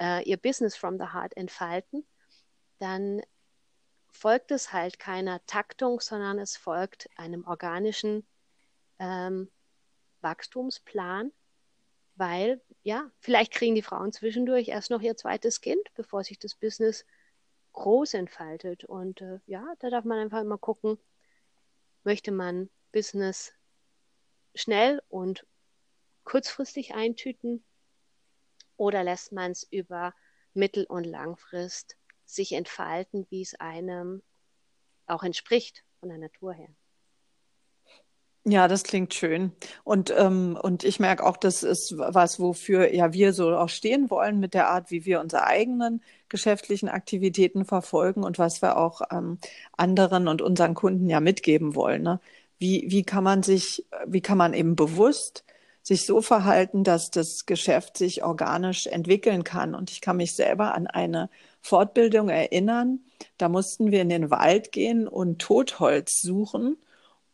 äh, 0.00 0.22
ihr 0.28 0.36
Business 0.36 0.76
from 0.76 0.98
the 0.98 1.12
heart 1.12 1.36
entfalten, 1.36 2.06
dann 2.78 3.22
folgt 4.10 4.50
es 4.50 4.72
halt 4.72 4.98
keiner 4.98 5.44
Taktung, 5.46 6.00
sondern 6.00 6.38
es 6.38 6.56
folgt 6.56 7.08
einem 7.16 7.46
organischen 7.46 8.26
ähm, 8.98 9.50
Wachstumsplan, 10.20 11.32
weil 12.16 12.62
ja, 12.82 13.10
vielleicht 13.18 13.52
kriegen 13.52 13.74
die 13.74 13.82
Frauen 13.82 14.12
zwischendurch 14.12 14.68
erst 14.68 14.90
noch 14.90 15.00
ihr 15.00 15.16
zweites 15.16 15.60
Kind, 15.60 15.82
bevor 15.94 16.22
sich 16.22 16.38
das 16.38 16.54
Business 16.54 17.04
groß 17.72 18.14
entfaltet. 18.14 18.84
Und 18.84 19.20
äh, 19.20 19.40
ja, 19.46 19.66
da 19.80 19.90
darf 19.90 20.04
man 20.04 20.18
einfach 20.18 20.44
mal 20.44 20.58
gucken, 20.58 20.98
möchte 22.04 22.30
man 22.30 22.70
Business 22.92 23.52
schnell 24.54 25.02
und 25.08 25.46
kurzfristig 26.24 26.94
eintüten 26.94 27.64
oder 28.76 29.04
lässt 29.04 29.32
man 29.32 29.50
es 29.50 29.64
über 29.64 30.14
Mittel- 30.52 30.86
und 30.86 31.04
Langfrist 31.04 31.96
sich 32.24 32.52
entfalten, 32.52 33.26
wie 33.30 33.42
es 33.42 33.54
einem 33.56 34.22
auch 35.06 35.22
entspricht 35.22 35.84
von 36.00 36.08
der 36.08 36.18
Natur 36.18 36.54
her. 36.54 36.74
Ja, 38.46 38.68
das 38.68 38.82
klingt 38.82 39.14
schön. 39.14 39.52
Und, 39.84 40.12
ähm, 40.16 40.58
und 40.60 40.84
ich 40.84 41.00
merke 41.00 41.24
auch, 41.24 41.38
das 41.38 41.62
ist 41.62 41.96
was, 41.96 42.38
wofür 42.38 42.92
ja 42.92 43.14
wir 43.14 43.32
so 43.32 43.56
auch 43.56 43.70
stehen 43.70 44.10
wollen 44.10 44.38
mit 44.38 44.52
der 44.52 44.68
Art, 44.68 44.90
wie 44.90 45.06
wir 45.06 45.20
unsere 45.20 45.46
eigenen 45.46 46.02
geschäftlichen 46.28 46.90
Aktivitäten 46.90 47.64
verfolgen 47.64 48.22
und 48.22 48.38
was 48.38 48.60
wir 48.60 48.76
auch 48.76 49.00
ähm, 49.10 49.38
anderen 49.76 50.28
und 50.28 50.42
unseren 50.42 50.74
Kunden 50.74 51.08
ja 51.08 51.20
mitgeben 51.20 51.74
wollen. 51.74 52.02
Ne? 52.02 52.20
wie, 52.58 52.84
wie 52.88 53.02
kann 53.02 53.24
man 53.24 53.42
sich, 53.42 53.84
wie 54.06 54.20
kann 54.20 54.38
man 54.38 54.54
eben 54.54 54.76
bewusst 54.76 55.44
sich 55.82 56.06
so 56.06 56.22
verhalten, 56.22 56.82
dass 56.82 57.10
das 57.10 57.44
Geschäft 57.44 57.98
sich 57.98 58.24
organisch 58.24 58.86
entwickeln 58.86 59.44
kann. 59.44 59.74
Und 59.74 59.90
ich 59.90 60.00
kann 60.00 60.16
mich 60.16 60.34
selber 60.34 60.74
an 60.74 60.86
eine 60.86 61.28
Fortbildung 61.60 62.30
erinnern. 62.30 63.00
Da 63.36 63.50
mussten 63.50 63.92
wir 63.92 64.00
in 64.00 64.08
den 64.08 64.30
Wald 64.30 64.72
gehen 64.72 65.06
und 65.06 65.40
Totholz 65.40 66.22
suchen. 66.22 66.78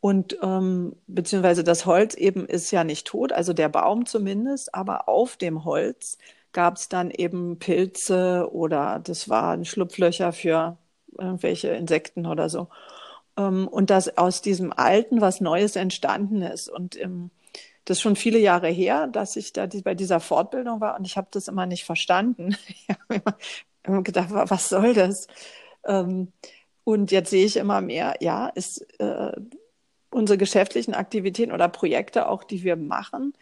Und 0.01 0.39
ähm, 0.43 0.97
beziehungsweise 1.07 1.63
das 1.63 1.85
Holz 1.85 2.15
eben 2.15 2.47
ist 2.47 2.71
ja 2.71 2.85
nicht 2.85 3.07
tot, 3.07 3.33
also 3.33 3.53
der 3.53 3.69
Baum 3.69 4.07
zumindest, 4.07 4.75
aber 4.75 5.09
auf 5.09 5.37
dem 5.37 5.65
Holz 5.65 6.17
gab 6.53 6.77
es 6.77 6.89
dann 6.89 7.11
eben 7.11 7.59
Pilze 7.59 8.49
oder 8.53 9.01
das 9.05 9.29
waren 9.29 9.65
Schlupflöcher 9.65 10.33
für 10.33 10.79
irgendwelche 11.19 11.69
Insekten 11.69 12.27
oder 12.27 12.49
so. 12.49 12.69
Ähm, 13.37 13.69
und 13.69 13.91
dass 13.91 14.17
aus 14.17 14.43
diesem 14.43 14.73
Alten 14.73 15.21
was 15.21 15.41
Neues 15.41 15.77
entstanden 15.77 16.43
ist. 16.43 16.69
Und 16.69 16.99
ähm, 17.01 17.31
das 17.85 17.99
ist 17.99 18.03
schon 18.03 18.17
viele 18.17 18.39
Jahre 18.39 18.69
her, 18.69 19.07
dass 19.07 19.37
ich 19.37 19.53
da 19.53 19.67
die, 19.67 19.83
bei 19.83 19.95
dieser 19.95 20.21
Fortbildung 20.21 20.81
war 20.81 20.99
und 20.99 21.05
ich 21.07 21.17
habe 21.17 21.29
das 21.31 21.49
immer 21.49 21.67
nicht 21.67 21.85
verstanden. 21.85 22.57
Ich 23.83 23.89
habe 23.89 23.97
immer 23.97 24.03
gedacht, 24.03 24.29
was 24.31 24.69
soll 24.69 24.93
das? 24.93 25.27
Ähm, 25.87 26.33
und 26.85 27.11
jetzt 27.11 27.31
sehe 27.31 27.47
ich 27.47 27.57
immer 27.57 27.81
mehr, 27.81 28.17
ja, 28.21 28.49
ist 28.49 28.87
äh, 29.01 29.33
unsere 30.11 30.39
geschäftlichen 30.39 30.95
Aktivitäten 30.95 31.53
oder 31.53 31.69
Projekte 31.69 32.29
auch, 32.29 32.45
die 32.45 32.65
wir 32.65 32.77
machen, 32.77 33.35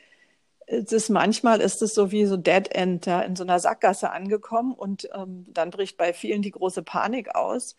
es 0.69 0.93
ist 0.93 1.09
manchmal 1.09 1.61
ist 1.61 1.81
es 1.83 1.95
so 1.95 2.13
wie 2.13 2.27
so 2.27 2.37
Dead 2.37 2.69
End, 2.73 3.07
ja, 3.07 3.23
in 3.23 3.37
so 3.37 3.43
einer 3.43 3.59
Sackgasse 3.59 4.11
angekommen 4.11 4.75
und 4.75 5.09
ähm, 5.15 5.47
dann 5.49 5.71
bricht 5.71 5.97
bei 5.97 6.13
vielen 6.13 6.43
die 6.43 6.51
große 6.51 6.83
Panik 6.83 7.35
aus. 7.35 7.77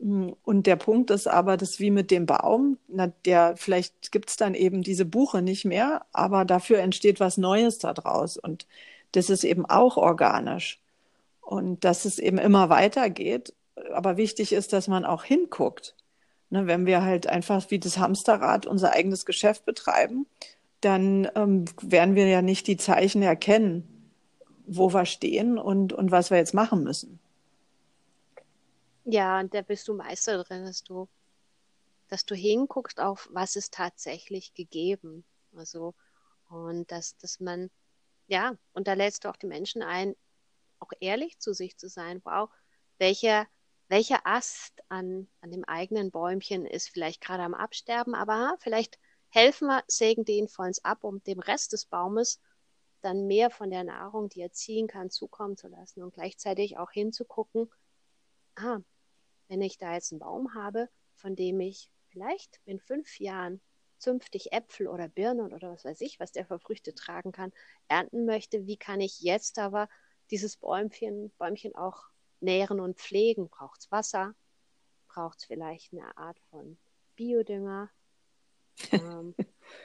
Mm, 0.00 0.30
und 0.44 0.66
der 0.66 0.76
Punkt 0.76 1.10
ist 1.10 1.26
aber, 1.28 1.56
das 1.58 1.78
wie 1.80 1.90
mit 1.90 2.10
dem 2.10 2.26
Baum, 2.26 2.78
na, 2.88 3.08
der 3.26 3.56
vielleicht 3.56 4.12
gibt 4.12 4.30
es 4.30 4.36
dann 4.36 4.54
eben 4.54 4.82
diese 4.82 5.04
Buche 5.04 5.42
nicht 5.42 5.64
mehr, 5.66 6.06
aber 6.12 6.44
dafür 6.46 6.78
entsteht 6.80 7.20
was 7.20 7.36
Neues 7.38 7.78
daraus 7.78 8.38
und 8.38 8.66
das 9.12 9.30
ist 9.30 9.44
eben 9.44 9.66
auch 9.66 9.96
organisch 9.98 10.80
und 11.42 11.84
dass 11.84 12.04
es 12.06 12.18
eben 12.18 12.38
immer 12.38 12.70
weitergeht. 12.70 13.54
Aber 13.92 14.16
wichtig 14.16 14.52
ist, 14.52 14.72
dass 14.72 14.88
man 14.88 15.04
auch 15.04 15.24
hinguckt. 15.24 15.94
Ne, 16.52 16.66
wenn 16.66 16.84
wir 16.84 17.00
halt 17.00 17.26
einfach 17.28 17.70
wie 17.70 17.78
das 17.78 17.96
Hamsterrad 17.96 18.66
unser 18.66 18.92
eigenes 18.92 19.24
Geschäft 19.24 19.64
betreiben, 19.64 20.26
dann 20.82 21.26
ähm, 21.34 21.64
werden 21.80 22.14
wir 22.14 22.28
ja 22.28 22.42
nicht 22.42 22.66
die 22.66 22.76
Zeichen 22.76 23.22
erkennen, 23.22 24.12
wo 24.66 24.92
wir 24.92 25.06
stehen 25.06 25.56
und, 25.56 25.94
und 25.94 26.10
was 26.10 26.30
wir 26.30 26.36
jetzt 26.36 26.52
machen 26.52 26.84
müssen. 26.84 27.18
Ja, 29.04 29.40
und 29.40 29.54
da 29.54 29.62
bist 29.62 29.88
du 29.88 29.94
Meister 29.94 30.44
drin, 30.44 30.66
dass 30.66 30.84
du, 30.84 31.08
dass 32.08 32.26
du 32.26 32.34
hinguckst 32.34 33.00
auf, 33.00 33.30
was 33.32 33.56
ist 33.56 33.72
tatsächlich 33.72 34.52
gegeben. 34.52 35.24
Also, 35.56 35.94
und 36.50 36.92
dass, 36.92 37.16
dass 37.16 37.40
man, 37.40 37.70
ja, 38.26 38.58
und 38.74 38.88
da 38.88 38.92
lädst 38.92 39.24
du 39.24 39.30
auch 39.30 39.36
die 39.36 39.46
Menschen 39.46 39.82
ein, 39.82 40.14
auch 40.80 40.92
ehrlich 41.00 41.38
zu 41.38 41.54
sich 41.54 41.78
zu 41.78 41.88
sein. 41.88 42.20
Wow, 42.24 42.50
welcher, 42.98 43.46
welcher 43.92 44.26
Ast 44.26 44.82
an, 44.88 45.28
an 45.42 45.50
dem 45.50 45.64
eigenen 45.64 46.10
Bäumchen 46.10 46.64
ist 46.64 46.88
vielleicht 46.88 47.20
gerade 47.20 47.42
am 47.42 47.52
Absterben, 47.52 48.14
aber 48.14 48.56
vielleicht 48.60 48.98
helfen 49.28 49.68
wir, 49.68 49.84
sägen 49.86 50.24
den 50.24 50.48
vollends 50.48 50.82
ab, 50.82 51.04
um 51.04 51.22
dem 51.24 51.40
Rest 51.40 51.74
des 51.74 51.84
Baumes 51.84 52.40
dann 53.02 53.26
mehr 53.26 53.50
von 53.50 53.68
der 53.68 53.84
Nahrung, 53.84 54.30
die 54.30 54.40
er 54.40 54.50
ziehen 54.50 54.86
kann, 54.86 55.10
zukommen 55.10 55.58
zu 55.58 55.68
lassen 55.68 56.02
und 56.02 56.14
gleichzeitig 56.14 56.78
auch 56.78 56.90
hinzugucken, 56.90 57.70
ah, 58.56 58.78
wenn 59.48 59.60
ich 59.60 59.76
da 59.76 59.92
jetzt 59.92 60.10
einen 60.10 60.20
Baum 60.20 60.54
habe, 60.54 60.88
von 61.14 61.36
dem 61.36 61.60
ich 61.60 61.90
vielleicht 62.08 62.62
in 62.64 62.80
fünf 62.80 63.20
Jahren 63.20 63.60
zünftig 63.98 64.52
Äpfel 64.52 64.88
oder 64.88 65.08
Birnen 65.08 65.52
oder 65.52 65.70
was 65.70 65.84
weiß 65.84 66.00
ich, 66.00 66.18
was 66.18 66.32
der 66.32 66.46
für 66.46 66.58
Früchte 66.58 66.94
tragen 66.94 67.30
kann, 67.30 67.52
ernten 67.88 68.24
möchte, 68.24 68.64
wie 68.64 68.78
kann 68.78 69.02
ich 69.02 69.20
jetzt 69.20 69.58
aber 69.58 69.90
dieses 70.30 70.56
Bäumchen, 70.56 71.30
Bäumchen 71.36 71.74
auch 71.74 72.11
nähren 72.42 72.80
und 72.80 72.98
pflegen? 72.98 73.48
Braucht 73.48 73.80
es 73.80 73.90
Wasser? 73.90 74.34
Braucht 75.08 75.38
es 75.38 75.44
vielleicht 75.44 75.92
eine 75.92 76.16
Art 76.16 76.38
von 76.50 76.78
Biodünger? 77.16 77.90
ähm, 78.92 79.34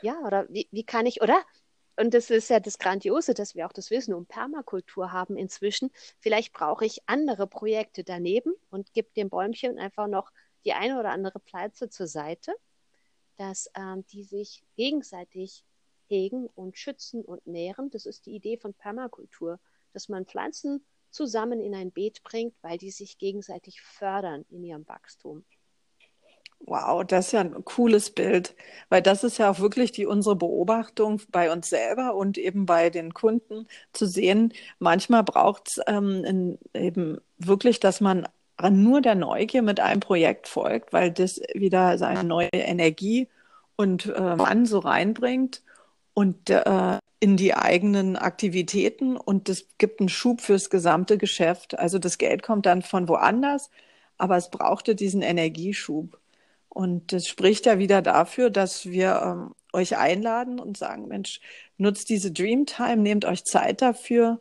ja, 0.02 0.20
oder 0.20 0.48
wie, 0.50 0.68
wie 0.72 0.86
kann 0.86 1.06
ich, 1.06 1.22
oder? 1.22 1.44
Und 2.00 2.14
das 2.14 2.30
ist 2.30 2.50
ja 2.50 2.60
das 2.60 2.78
Grandiose, 2.78 3.34
dass 3.34 3.56
wir 3.56 3.66
auch 3.66 3.74
das 3.74 3.90
Wissen 3.90 4.14
um 4.14 4.28
Permakultur 4.28 5.12
haben 5.12 5.36
inzwischen. 5.36 5.92
Vielleicht 6.20 6.54
brauche 6.54 6.86
ich 6.86 7.02
andere 7.08 7.48
Projekte 7.48 8.04
daneben 8.04 8.54
und 8.70 8.94
gebe 8.94 9.10
dem 9.16 9.30
Bäumchen 9.30 9.80
einfach 9.80 10.08
noch 10.08 10.32
die 10.64 10.74
eine 10.74 11.00
oder 11.00 11.10
andere 11.10 11.40
Pflanze 11.40 11.90
zur 11.90 12.08
Seite, 12.08 12.54
dass 13.38 13.70
ähm, 13.76 14.06
die 14.08 14.24
sich 14.24 14.64
gegenseitig 14.76 15.64
hegen 16.08 16.48
und 16.48 16.78
schützen 16.78 17.26
und 17.26 17.48
nähren. 17.48 17.90
Das 17.90 18.06
ist 18.06 18.28
die 18.28 18.36
Idee 18.36 18.58
von 18.58 18.76
Permakultur, 18.76 19.60
dass 19.94 20.08
man 20.08 20.26
Pflanzen 20.26 20.86
zusammen 21.10 21.60
in 21.62 21.76
ein 21.76 21.92
Beet 21.92 22.24
bringt, 22.24 22.54
weil 22.62 22.78
die 22.78 22.92
sich 22.92 23.18
gegenseitig 23.18 23.82
fördern 23.82 24.46
in 24.50 24.64
ihrem 24.64 24.88
Wachstum. 24.88 25.44
Wow, 26.60 27.04
das 27.06 27.28
ist 27.28 27.32
ja 27.34 27.42
ein 27.42 27.64
cooles 27.66 28.10
Bild, 28.10 28.56
weil 28.90 29.02
das 29.02 29.24
ist 29.24 29.38
ja 29.38 29.52
auch 29.52 29.60
wirklich 29.60 29.92
die 29.92 30.08
unsere 30.08 30.36
Beobachtung 30.36 31.22
bei 31.30 31.52
uns 31.52 31.70
selber 31.70 32.16
und 32.16 32.38
eben 32.38 32.66
bei 32.66 32.90
den 32.90 33.14
Kunden 33.14 33.68
zu 33.94 34.08
sehen. 34.08 34.54
Manchmal 34.80 35.24
braucht 35.24 35.70
es 35.70 35.80
ähm, 35.88 36.58
eben 36.74 37.20
wirklich, 37.38 37.80
dass 37.80 38.02
man 38.02 38.28
nur 38.70 39.02
der 39.02 39.16
Neugier 39.16 39.62
mit 39.62 39.80
einem 39.80 40.00
Projekt 40.00 40.48
folgt, 40.48 40.94
weil 40.94 41.12
das 41.12 41.40
wieder 41.54 41.98
seine 42.00 42.24
neue 42.24 42.50
Energie 42.52 43.30
und 43.76 44.08
äh, 44.08 44.36
Mann 44.36 44.66
so 44.66 44.80
reinbringt 44.80 45.62
und 46.16 46.50
äh, 46.50 46.98
in 47.20 47.38
die 47.38 47.54
eigenen 47.56 48.16
Aktivitäten 48.16 49.18
und 49.18 49.50
das 49.50 49.66
gibt 49.78 50.00
einen 50.00 50.10
Schub 50.10 50.42
fürs 50.42 50.70
gesamte 50.70 51.18
Geschäft. 51.18 51.78
Also 51.78 52.00
das 52.00 52.18
Geld 52.18 52.44
kommt 52.44 52.66
dann 52.66 52.82
von 52.84 53.08
woanders, 53.08 53.72
aber 54.18 54.38
es 54.38 54.50
brauchte 54.52 54.96
diesen 54.96 55.22
Energieschub. 55.22 56.20
Und 56.70 57.12
das 57.14 57.26
spricht 57.28 57.66
ja 57.66 57.80
wieder 57.80 58.02
dafür, 58.04 58.50
dass 58.52 58.86
wir 58.88 59.22
ähm, 59.24 59.56
euch 59.74 59.98
einladen 59.98 60.60
und 60.60 60.78
sagen, 60.78 61.08
Mensch, 61.08 61.42
nutzt 61.78 62.10
diese 62.10 62.32
Dreamtime, 62.32 62.98
nehmt 62.98 63.26
euch 63.26 63.44
Zeit 63.46 63.82
dafür, 63.82 64.40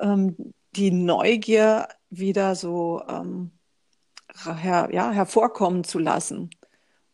ähm, 0.00 0.36
die 0.76 0.90
Neugier 0.92 1.88
wieder 2.10 2.54
so 2.54 3.02
ähm, 3.08 3.50
her, 4.44 4.90
ja, 4.92 5.10
hervorkommen 5.10 5.84
zu 5.84 5.98
lassen. 5.98 6.50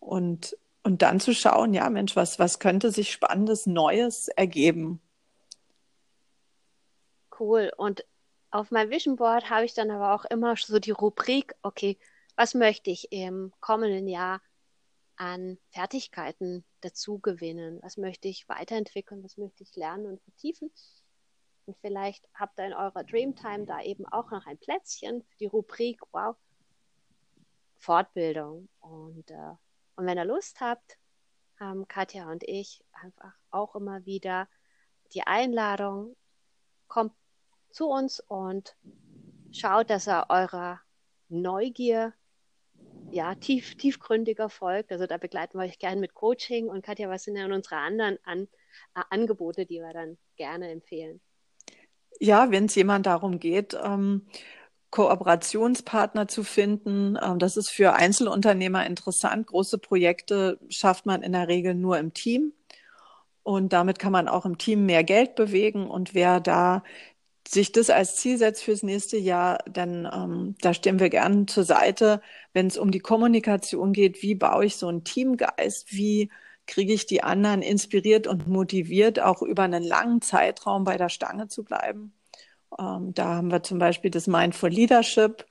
Und, 0.00 0.56
und 0.88 1.02
dann 1.02 1.20
zu 1.20 1.34
schauen, 1.34 1.74
ja, 1.74 1.90
Mensch, 1.90 2.16
was, 2.16 2.38
was 2.38 2.60
könnte 2.60 2.90
sich 2.90 3.12
Spannendes, 3.12 3.66
Neues 3.66 4.28
ergeben? 4.28 5.02
Cool. 7.38 7.70
Und 7.76 8.06
auf 8.50 8.70
meinem 8.70 8.88
Vision 8.88 9.16
Board 9.16 9.50
habe 9.50 9.66
ich 9.66 9.74
dann 9.74 9.90
aber 9.90 10.14
auch 10.14 10.24
immer 10.24 10.56
so 10.56 10.78
die 10.78 10.90
Rubrik, 10.90 11.54
okay, 11.60 11.98
was 12.36 12.54
möchte 12.54 12.90
ich 12.90 13.12
im 13.12 13.52
kommenden 13.60 14.08
Jahr 14.08 14.40
an 15.16 15.58
Fertigkeiten 15.72 16.64
dazu 16.80 17.18
gewinnen? 17.18 17.80
Was 17.82 17.98
möchte 17.98 18.28
ich 18.28 18.48
weiterentwickeln? 18.48 19.22
Was 19.22 19.36
möchte 19.36 19.64
ich 19.64 19.76
lernen 19.76 20.06
und 20.06 20.22
vertiefen? 20.22 20.70
Und 21.66 21.76
vielleicht 21.82 22.26
habt 22.32 22.58
ihr 22.58 22.64
in 22.64 22.72
eurer 22.72 23.04
Dreamtime 23.04 23.66
da 23.66 23.82
eben 23.82 24.06
auch 24.06 24.30
noch 24.30 24.46
ein 24.46 24.56
Plätzchen 24.56 25.22
für 25.22 25.36
die 25.36 25.48
Rubrik 25.48 26.00
Wow, 26.12 26.36
Fortbildung. 27.76 28.70
Und, 28.80 29.30
äh, 29.30 29.52
und 29.98 30.06
wenn 30.06 30.16
ihr 30.16 30.24
Lust 30.24 30.60
habt, 30.60 30.96
haben 31.58 31.88
Katja 31.88 32.30
und 32.30 32.44
ich 32.44 32.84
einfach 32.92 33.32
auch 33.50 33.74
immer 33.74 34.06
wieder 34.06 34.48
die 35.12 35.22
Einladung, 35.22 36.14
kommt 36.86 37.12
zu 37.70 37.88
uns 37.88 38.20
und 38.20 38.76
schaut, 39.50 39.90
dass 39.90 40.06
ihr 40.06 40.26
eurer 40.28 40.80
Neugier 41.28 42.14
ja, 43.10 43.34
tief, 43.34 43.74
tiefgründiger 43.76 44.48
folgt. 44.48 44.92
Also 44.92 45.08
da 45.08 45.16
begleiten 45.16 45.58
wir 45.58 45.64
euch 45.64 45.80
gerne 45.80 46.00
mit 46.00 46.14
Coaching. 46.14 46.68
Und 46.68 46.84
Katja, 46.84 47.08
was 47.08 47.24
sind 47.24 47.34
denn 47.34 47.52
unsere 47.52 47.78
anderen 47.78 48.18
An 48.22 48.46
äh, 48.94 49.02
Angebote, 49.10 49.66
die 49.66 49.80
wir 49.80 49.92
dann 49.92 50.16
gerne 50.36 50.70
empfehlen? 50.70 51.20
Ja, 52.20 52.52
wenn 52.52 52.66
es 52.66 52.76
jemand 52.76 53.06
darum 53.06 53.40
geht, 53.40 53.76
ähm, 53.82 54.28
Kooperationspartner 54.90 56.28
zu 56.28 56.44
finden, 56.44 57.18
ähm, 57.22 57.38
das 57.38 57.56
ist 57.56 57.70
für 57.70 57.94
Einzelunternehmer 57.94 58.86
interessant. 58.86 59.46
Große 59.46 59.78
Projekte 59.78 60.58
schafft 60.68 61.06
man 61.06 61.22
in 61.22 61.32
der 61.32 61.48
Regel 61.48 61.74
nur 61.74 61.98
im 61.98 62.14
Team. 62.14 62.52
Und 63.42 63.72
damit 63.72 63.98
kann 63.98 64.12
man 64.12 64.28
auch 64.28 64.44
im 64.44 64.58
Team 64.58 64.86
mehr 64.86 65.04
Geld 65.04 65.34
bewegen. 65.34 65.88
Und 65.88 66.14
wer 66.14 66.40
da 66.40 66.82
sich 67.46 67.72
das 67.72 67.90
als 67.90 68.16
Ziel 68.16 68.36
setzt 68.38 68.62
fürs 68.62 68.82
nächste 68.82 69.16
Jahr, 69.16 69.58
dann 69.70 70.06
ähm, 70.12 70.56
da 70.60 70.74
stehen 70.74 71.00
wir 71.00 71.08
gern 71.08 71.48
zur 71.48 71.64
Seite, 71.64 72.20
wenn 72.52 72.66
es 72.66 72.76
um 72.76 72.90
die 72.90 73.00
Kommunikation 73.00 73.92
geht. 73.94 74.22
Wie 74.22 74.34
baue 74.34 74.66
ich 74.66 74.76
so 74.76 74.88
einen 74.88 75.04
Teamgeist? 75.04 75.92
Wie 75.92 76.30
kriege 76.66 76.92
ich 76.92 77.06
die 77.06 77.22
anderen 77.22 77.62
inspiriert 77.62 78.26
und 78.26 78.48
motiviert, 78.48 79.20
auch 79.20 79.42
über 79.42 79.62
einen 79.62 79.82
langen 79.82 80.20
Zeitraum 80.20 80.84
bei 80.84 80.98
der 80.98 81.08
Stange 81.08 81.48
zu 81.48 81.64
bleiben? 81.64 82.12
Ähm, 82.78 83.14
da 83.14 83.36
haben 83.36 83.50
wir 83.50 83.62
zum 83.62 83.78
Beispiel 83.78 84.10
das 84.10 84.26
Mindful 84.26 84.70
Leadership 84.70 85.46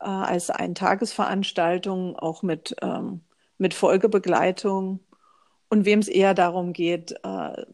äh, 0.00 0.04
als 0.04 0.50
Eintagesveranstaltung, 0.50 2.16
auch 2.16 2.42
mit, 2.42 2.76
ähm, 2.82 3.22
mit 3.58 3.74
Folgebegleitung. 3.74 5.00
und 5.70 5.84
wem 5.84 6.00
es 6.00 6.08
eher 6.08 6.34
darum 6.34 6.72
geht, 6.72 7.12
äh, 7.22 7.64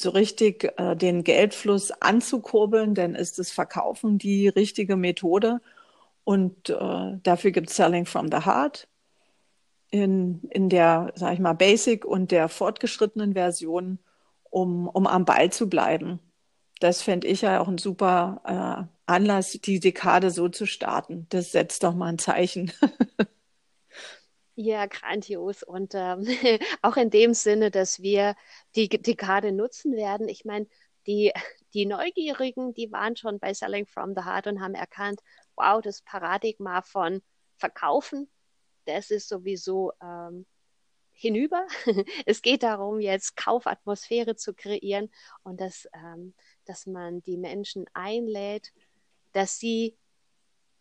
so 0.00 0.10
richtig 0.10 0.72
äh, 0.78 0.96
den 0.96 1.24
Geldfluss 1.24 1.90
anzukurbeln, 1.92 2.94
dann 2.94 3.14
ist 3.14 3.38
das 3.38 3.50
Verkaufen 3.50 4.18
die 4.18 4.48
richtige 4.48 4.96
Methode. 4.96 5.60
Und 6.24 6.70
äh, 6.70 7.18
dafür 7.22 7.50
gibt 7.50 7.70
es 7.70 7.76
Selling 7.76 8.06
from 8.06 8.30
the 8.30 8.44
Heart 8.46 8.88
in, 9.90 10.42
in 10.50 10.68
der, 10.68 11.12
sag 11.16 11.34
ich 11.34 11.40
mal, 11.40 11.54
Basic 11.54 12.04
und 12.04 12.30
der 12.30 12.48
fortgeschrittenen 12.48 13.34
Version, 13.34 13.98
um, 14.50 14.88
um 14.88 15.06
am 15.06 15.24
Ball 15.24 15.50
zu 15.50 15.68
bleiben. 15.68 16.20
Das 16.80 17.02
fände 17.02 17.26
ich 17.28 17.42
ja 17.42 17.60
auch 17.60 17.68
ein 17.68 17.78
super 17.78 18.88
äh, 19.06 19.10
Anlass, 19.10 19.52
die 19.52 19.80
Dekade 19.80 20.30
so 20.30 20.48
zu 20.48 20.66
starten. 20.66 21.26
Das 21.28 21.52
setzt 21.52 21.84
doch 21.84 21.94
mal 21.94 22.08
ein 22.08 22.18
Zeichen. 22.18 22.72
Ja, 24.62 24.84
grandios. 24.84 25.62
Und 25.62 25.94
ähm, 25.94 26.26
auch 26.82 26.98
in 26.98 27.08
dem 27.08 27.32
Sinne, 27.32 27.70
dass 27.70 28.02
wir 28.02 28.34
die 28.76 28.90
Dekade 28.90 29.52
nutzen 29.52 29.96
werden. 29.96 30.28
Ich 30.28 30.44
meine, 30.44 30.66
die, 31.06 31.32
die 31.72 31.86
Neugierigen, 31.86 32.74
die 32.74 32.92
waren 32.92 33.16
schon 33.16 33.38
bei 33.38 33.54
Selling 33.54 33.86
from 33.86 34.14
the 34.14 34.22
Heart 34.22 34.48
und 34.48 34.60
haben 34.60 34.74
erkannt, 34.74 35.20
wow, 35.56 35.80
das 35.80 36.02
Paradigma 36.02 36.82
von 36.82 37.22
Verkaufen, 37.56 38.30
das 38.84 39.10
ist 39.10 39.28
sowieso 39.28 39.92
ähm, 40.02 40.44
hinüber. 41.12 41.66
es 42.26 42.42
geht 42.42 42.62
darum, 42.62 43.00
jetzt 43.00 43.36
Kaufatmosphäre 43.36 44.36
zu 44.36 44.52
kreieren 44.54 45.10
und 45.42 45.60
dass, 45.60 45.88
ähm, 45.94 46.34
dass 46.70 46.86
man 46.86 47.20
die 47.22 47.36
Menschen 47.36 47.86
einlädt, 47.94 48.72
dass 49.32 49.58
sie 49.58 49.98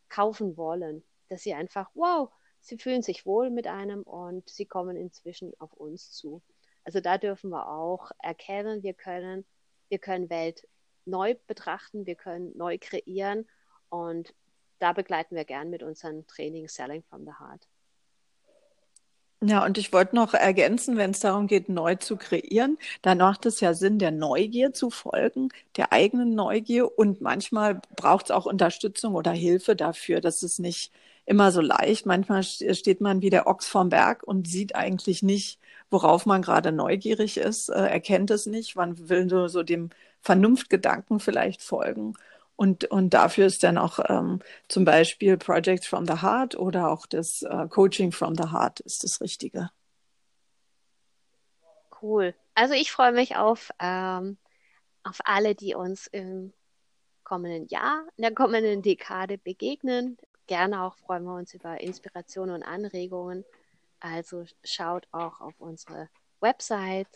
kaufen 0.08 0.56
wollen, 0.56 1.04
dass 1.30 1.42
sie 1.42 1.56
einfach, 1.56 1.90
wow, 1.96 2.30
sie 2.60 2.78
fühlen 2.78 3.02
sich 3.02 3.26
wohl 3.26 3.50
mit 3.50 3.66
einem 3.66 4.04
und 4.04 4.48
sie 4.48 4.68
kommen 4.68 4.96
inzwischen 4.96 5.52
auf 5.60 5.74
uns 5.74 6.12
zu. 6.12 6.44
Also 6.84 7.00
da 7.00 7.18
dürfen 7.18 7.50
wir 7.50 7.70
auch 7.70 8.12
erkennen, 8.20 8.84
wir 8.84 8.94
können, 8.94 9.48
wir 9.88 9.98
können 9.98 10.30
Welt 10.30 10.68
neu 11.06 11.34
betrachten, 11.48 12.06
wir 12.06 12.16
können 12.16 12.56
neu 12.56 12.78
kreieren 12.80 13.50
und 13.90 14.36
da 14.78 14.94
begleiten 14.94 15.36
wir 15.36 15.44
gern 15.44 15.72
mit 15.72 15.82
unseren 15.82 16.28
Trainings 16.28 16.76
Selling 16.76 17.02
from 17.02 17.26
the 17.26 17.34
Heart. 17.40 17.68
Ja, 19.42 19.64
und 19.64 19.78
ich 19.78 19.94
wollte 19.94 20.16
noch 20.18 20.34
ergänzen, 20.34 20.98
wenn 20.98 21.12
es 21.12 21.22
darum 21.22 21.48
geht, 21.48 21.70
neu 21.70 21.96
zu 21.96 22.18
kreieren, 22.18 22.78
dann 23.02 23.20
macht 23.20 23.46
es 23.46 23.62
ja 23.62 23.74
Sinn, 23.74 23.98
der 23.98 24.12
Neugier 24.12 24.74
zu 24.74 24.90
folgen, 24.90 25.48
der 25.78 25.94
eigenen 25.94 26.36
Neugier. 26.36 26.98
Und 26.98 27.22
manchmal 27.22 27.80
braucht 27.96 28.26
es 28.26 28.32
auch 28.32 28.46
Unterstützung 28.46 29.16
oder 29.16 29.32
Hilfe 29.32 29.78
dafür. 29.78 30.20
Das 30.20 30.44
ist 30.44 30.60
nicht 30.60 30.92
immer 31.26 31.54
so 31.54 31.62
leicht. 31.62 32.06
Manchmal 32.06 32.44
steht 32.44 33.00
man 33.00 33.22
wie 33.22 33.30
der 33.30 33.48
Ochs 33.48 33.68
vorm 33.68 33.88
Berg 33.90 34.24
und 34.24 34.46
sieht 34.46 34.76
eigentlich 34.76 35.24
nicht, 35.24 35.58
worauf 35.90 36.26
man 36.26 36.42
gerade 36.42 36.74
neugierig 36.74 37.38
ist, 37.38 37.70
äh, 37.70 37.76
erkennt 37.88 38.32
es 38.32 38.46
nicht. 38.46 38.76
Man 38.76 39.08
will 39.08 39.26
nur 39.26 39.48
so 39.48 39.64
dem 39.64 39.90
Vernunftgedanken 40.22 41.22
vielleicht 41.22 41.62
folgen. 41.62 42.14
Und, 42.60 42.84
und 42.92 43.14
dafür 43.14 43.46
ist 43.46 43.64
dann 43.64 43.78
auch 43.78 44.00
ähm, 44.10 44.42
zum 44.68 44.84
Beispiel 44.84 45.38
Projects 45.38 45.88
from 45.88 46.06
the 46.06 46.22
Heart 46.22 46.58
oder 46.58 46.92
auch 46.92 47.06
das 47.06 47.42
äh, 47.42 47.70
Coaching 47.70 48.12
from 48.12 48.36
the 48.36 48.52
Heart 48.52 48.82
ist 48.82 49.06
das 49.06 49.22
Richtige. 49.22 49.70
Cool. 52.02 52.36
Also 52.56 52.74
ich 52.74 52.92
freue 52.92 53.14
mich 53.14 53.38
auf, 53.38 53.72
ähm, 53.80 54.38
auf 55.04 55.20
alle, 55.24 55.56
die 55.56 55.74
uns 55.74 56.08
im 56.08 56.52
kommenden 57.24 57.66
Jahr, 57.70 58.06
in 58.18 58.24
der 58.24 58.34
kommenden 58.34 58.82
Dekade 58.82 59.38
begegnen. 59.38 60.18
Gerne 60.46 60.84
auch 60.84 60.98
freuen 60.98 61.24
wir 61.24 61.36
uns 61.36 61.54
über 61.54 61.80
Inspirationen 61.80 62.56
und 62.56 62.64
Anregungen. 62.64 63.46
Also 64.02 64.44
schaut 64.66 65.08
auch 65.12 65.40
auf 65.40 65.54
unsere 65.60 66.10
Website. 66.42 67.08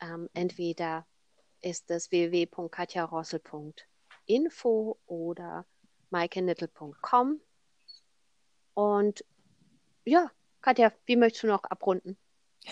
Ähm, 0.00 0.28
entweder 0.34 1.06
ist 1.60 1.88
das 1.88 2.10
www.katjarossel.de 2.10 3.91
info 4.26 4.98
oder 5.06 5.66
maikenittel.com. 6.10 7.40
Und 8.74 9.24
ja, 10.04 10.30
Katja, 10.60 10.92
wie 11.06 11.16
möchtest 11.16 11.44
du 11.44 11.48
noch 11.48 11.64
abrunden? 11.64 12.16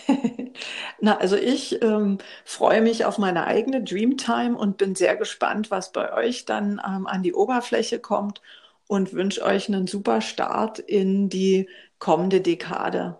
Na, 0.99 1.17
also 1.17 1.35
ich 1.35 1.81
ähm, 1.81 2.19
freue 2.45 2.81
mich 2.81 3.05
auf 3.05 3.17
meine 3.17 3.45
eigene 3.45 3.83
Dreamtime 3.83 4.57
und 4.57 4.77
bin 4.77 4.95
sehr 4.95 5.15
gespannt, 5.15 5.69
was 5.71 5.91
bei 5.91 6.13
euch 6.13 6.45
dann 6.45 6.81
ähm, 6.85 7.07
an 7.07 7.23
die 7.23 7.33
Oberfläche 7.33 7.99
kommt 7.99 8.41
und 8.87 9.13
wünsche 9.13 9.43
euch 9.43 9.67
einen 9.67 9.87
super 9.87 10.21
Start 10.21 10.79
in 10.79 11.29
die 11.29 11.69
kommende 11.99 12.41
Dekade. 12.41 13.19